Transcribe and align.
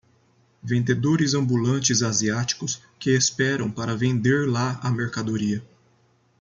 vendedores 0.63 1.35
ambulantes 1.35 2.01
asiáticos 2.01 2.81
que 2.97 3.11
esperam 3.15 3.69
para 3.69 3.95
vender 3.95 4.49
lá 4.49 4.79
a 4.81 4.89
mercadoria. 4.89 5.63